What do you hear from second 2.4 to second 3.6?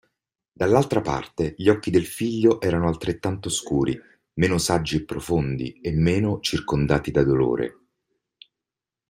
erano altrettanto